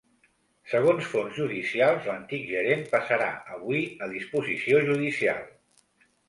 Segons 0.69 1.09
fonts 1.09 1.35
judicials, 1.41 2.07
l’antic 2.11 2.47
gerent 2.53 2.81
passarà 2.95 3.27
avui 3.59 3.83
a 4.07 4.09
disposició 4.15 4.83
judicial. 4.91 5.47